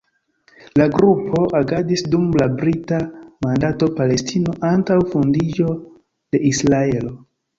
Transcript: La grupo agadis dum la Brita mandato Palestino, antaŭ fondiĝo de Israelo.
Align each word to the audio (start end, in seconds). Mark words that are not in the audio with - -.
La 0.79 0.85
grupo 0.93 1.41
agadis 1.59 2.01
dum 2.13 2.23
la 2.41 2.47
Brita 2.61 2.99
mandato 3.47 3.91
Palestino, 3.99 4.57
antaŭ 4.71 4.97
fondiĝo 5.13 5.75
de 5.77 6.45
Israelo. 6.53 7.15